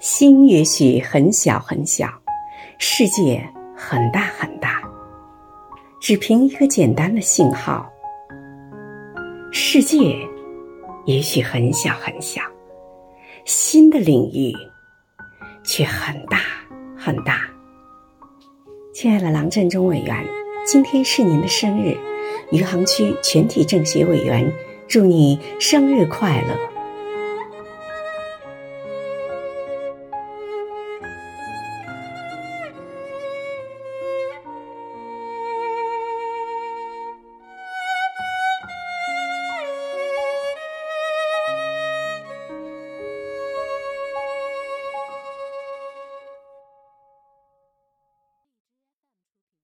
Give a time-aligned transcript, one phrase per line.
[0.00, 2.08] 心也许很小很小，
[2.78, 4.80] 世界很大很大，
[6.00, 7.90] 只凭一个简单的信号。
[9.50, 10.16] 世界
[11.04, 12.42] 也许很小很小，
[13.44, 14.52] 新的领域
[15.64, 16.38] 却很大
[16.96, 17.40] 很大。
[18.94, 20.24] 亲爱的郎振中委员，
[20.64, 21.96] 今天是您的生日，
[22.52, 24.48] 余杭区全体政协委员，
[24.86, 26.56] 祝你生日快乐。